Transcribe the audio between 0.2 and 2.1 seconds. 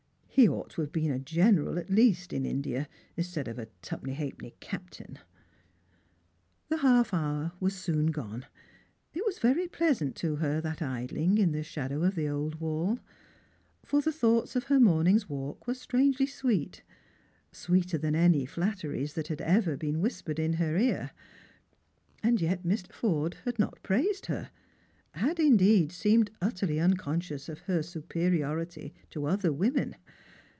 He ought to have been a general at